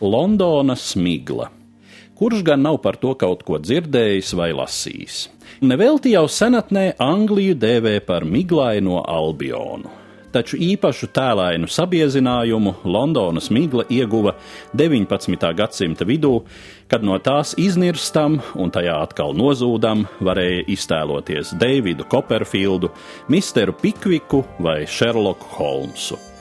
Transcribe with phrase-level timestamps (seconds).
[0.00, 1.50] Londonas migla.
[2.14, 5.18] Kurš gan nav par to kaut ko dzirdējis vai lasījis?
[5.66, 10.04] Nevelti jau senatnē Angliju dēvē par miglaino Albionu
[10.34, 14.34] taču īpašu tēlainu sabiezinājumu Londonas migla ieguva
[14.74, 15.50] 19.
[15.58, 16.34] gadsimta vidū,
[16.90, 22.90] kad no tās iznirstam un tajā atkal nozūdam varēja iztēloties Deividu Koperfildu,
[23.30, 26.33] Misteru Pikviku vai Šerloku Holmsu.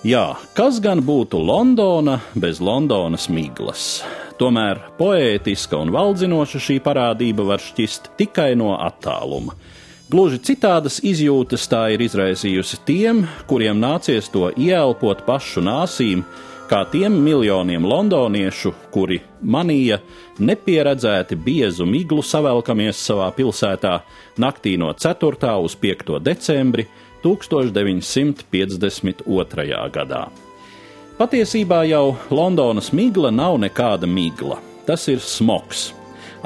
[0.00, 3.98] Jā, kas gan būtu Londona bez Londonas miglas?
[4.40, 9.52] Tomēr poētiska un valdzinoša šī parādība var šķist tikai no attāluma.
[10.08, 16.24] Gluži citādas izjūtas tā ir izraisījusi tiem, kuriem nācies to ieelpot pašu nāsīm,
[16.72, 20.00] kā tiem miljoniem londoniešu, kuri manīja
[20.40, 23.98] nepieredzēti biezu miglu savelkamies savā pilsētā
[24.40, 25.52] naktī no 4.
[25.60, 26.16] uz 5.
[26.24, 26.88] decembri
[27.24, 29.90] 1952.
[29.94, 30.24] gadā.
[31.20, 34.56] Patiesībā jau Londonas migla nav nekāda migla,
[34.86, 35.90] tas ir smogs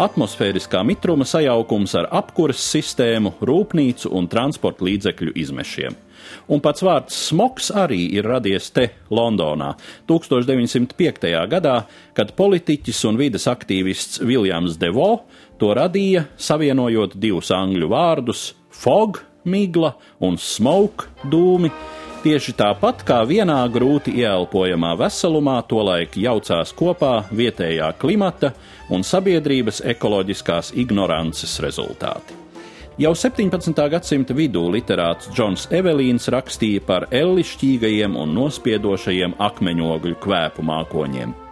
[0.00, 5.96] atmosfēriskā mitruma sajaukums ar apkuras sistēmu, rūpnīcu un transporta līdzekļu izmešiem.
[6.50, 9.74] Un pats vārds smogs arī ir radies te, Londonā,
[10.10, 11.28] 1905.
[11.50, 11.76] gadā,
[12.16, 15.26] kad politiķis un vides aktīvists Viljams Devo
[15.60, 21.70] to radīja, savienojot divus angļu vārdus- fog, migla un smoke, dūmi
[22.24, 28.54] Tieši tāpat kā vienā grūti ieelpojamā veselumā tolaik jaucās kopā vietējā klimata
[28.88, 32.40] un sabiedrības ekoloģiskās ignorances rezultāti.
[32.96, 33.76] Jau 17.
[33.92, 41.43] gadsimta vidū literāts Džons Evelīns rakstīja par ellišķīgajiem un nospiedošajiem akmeņogļu kvēpu mākoņiem.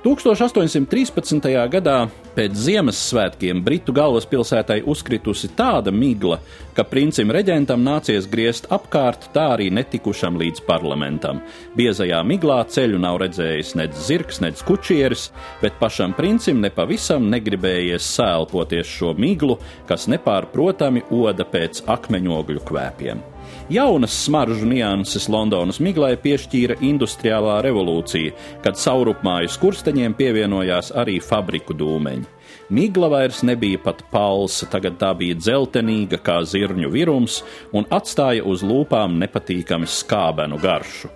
[0.00, 1.68] 1813.
[1.68, 1.96] gadā
[2.32, 6.38] pēc Ziemassvētkiem Britu galvaspilsētai uzkritusi tāda migla,
[6.72, 11.42] ka princim reģentam nācies griezt apkārt tā arī netikušam līdz parlamentam.
[11.76, 15.26] Biezajā miglā ceļu nav redzējis nec zirgs, nec kučieris,
[15.60, 19.58] bet pašam princim nepavisam negribējies sēlpoties šo miglu,
[19.90, 23.29] kas nepārprotami oda pēc akmeņogļu kvēpiem.
[23.70, 28.32] Jaunas smaržu nianses Londonas miglai piešķīra industriālā revolūcija,
[28.64, 32.26] kad saurupmāju skursteņiem pievienojās arī fabriku dūmeņi.
[32.74, 37.40] Migla vairs nebija pat palsa, tagad tā bija dzeltenīga kā zirņu virums
[37.74, 41.10] un atstāja uz lūpām nepatīkami skābenu garšu.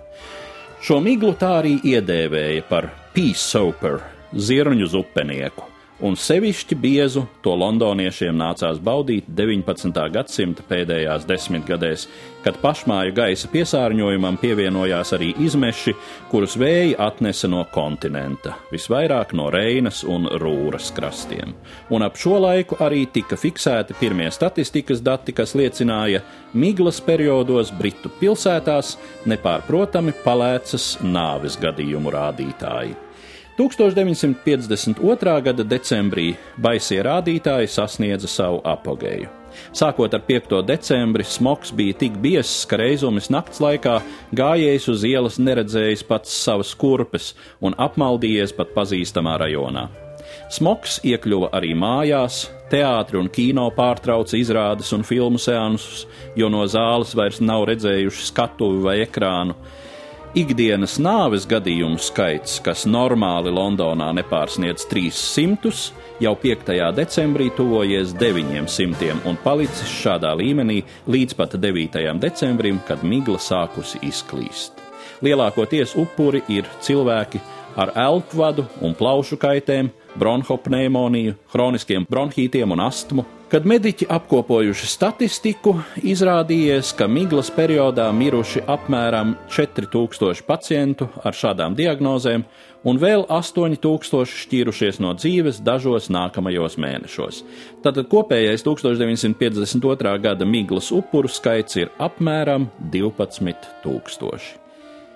[0.85, 4.03] Šo miglu tā arī iedēvēja par peace soper,
[4.35, 9.95] zirņu zupenieku un sevišķi biezu to londoniešiem nācās baudīt 19.
[10.11, 12.07] gadsimta pēdējās desmitgadēs,
[12.43, 15.95] kad pašmāju gaisa piesārņojumam pievienojās arī izmeši,
[16.31, 21.55] kurus vēji atnesa no kontinenta, visvairāk no Reinas un Rūras krastiem.
[21.89, 28.11] Un ap šo laiku arī tika fiksēti pirmie statistikas dati, kas liecināja, miglas periodos Britu
[28.19, 28.97] pilsētās
[29.31, 33.04] nepārprotami palēcas nāves gadījumu rādītāji.
[33.55, 35.41] 1952.
[35.47, 39.29] gada decembrī baisie rādītāji sasniedza savu apogēju.
[39.71, 40.57] Sākot ar 5.
[40.67, 44.01] decembri, smogs bija tik biezs, ka reizumis nakts laikā
[44.35, 47.31] gājējs uz ielas neredzējis pats savas kurpes
[47.63, 49.87] un apmaldījies pat pazīstamā rajonā.
[50.51, 56.03] Smogs iekļuva arī mājās, teātri un kino pārtrauca izrādes un filmu seansus,
[56.35, 59.55] jo no zāles vairs nav redzējuši skatuvi vai ekrānu
[60.35, 65.69] Ikdienas nāves gadījumu skaits, kas normāli Londonā nepārsniedz 300,
[66.19, 66.73] jau 5.
[66.97, 72.19] decembrī tuvojies 900 un palicis šādā līmenī līdz pat 9.
[72.19, 74.75] decembrim, kad migla sākusi izklīst.
[75.23, 77.39] Lielākoties upuri ir cilvēki
[77.79, 86.95] ar elpvadu un plaušu kaitēm, bronhopneimoniju, hroniskiem bronhītiem un astmu, Kad mediķi apkopojuši statistiku, izrādījies,
[86.97, 92.41] ka miglas periodā miruši apmēram 4000 pacientu ar šādām diagnozēm,
[92.89, 97.43] un vēl 8000 šķīrušies no dzīves dažos nākamajos mēnešos.
[97.85, 100.17] Tātad kopējais 1952.
[100.25, 104.65] gada miglas upuru skaits ir apmēram 12000.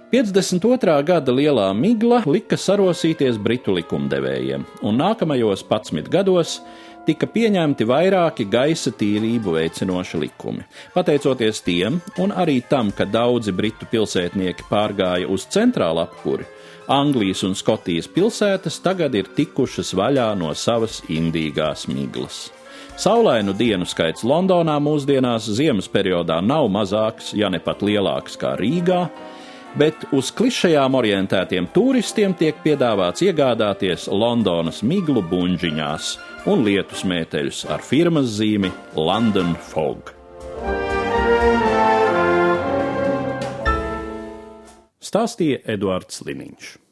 [0.09, 0.94] 52.
[1.06, 6.55] gada lielā migla lika sarosīties britu likumdevējiem, un nākamajos 11 gados
[7.07, 10.66] tika pieņemti vairāki gaisa tīrību veicinoši likumi.
[10.93, 16.47] Pateicoties tiem, un arī tam, ka daudzi britu pilsētnieki pārgāja uz centrālu apkuri,
[16.90, 22.47] Anglijas un Skotijas pilsētas tagad ir tikušas vaļā no savas indīgās miglas.
[22.99, 29.03] Saulainu dienu skaits Londonā mūsdienās ziemas periodā nav mazāks, ja ne pat lielāks kā Rīgā,
[29.78, 36.11] bet uz klišajām orientētiem turistiem tiek piedāvāts iegādāties Londonas miglu buļģiņās
[36.47, 40.14] un lietus mēteļus ar firmas zīmi London Fog.
[45.03, 46.89] Stāstīja Eduards Liniņš.